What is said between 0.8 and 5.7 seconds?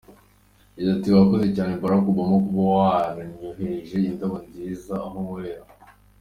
ati :”Wakoze cyane Barack Obama kuba wanyoherereje indabo nziza aho nkorera.